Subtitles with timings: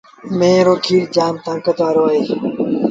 [0.37, 2.25] ميݩهن رو کير جآم تآݩڪت وآرو اهي۔